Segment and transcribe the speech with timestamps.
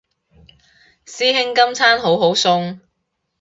[1.05, 2.79] 師兄今餐好好餸